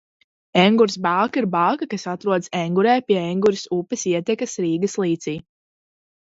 Engures 0.59 0.95
bāka 1.05 1.39
ir 1.41 1.45
bāka, 1.55 1.87
kas 1.91 2.05
atrodas 2.13 2.49
Engurē 2.61 2.95
pie 3.11 3.19
Engures 3.35 3.63
upes 3.81 4.07
ietekas 4.15 4.57
Rīgas 4.67 4.99
līcī. 5.05 5.37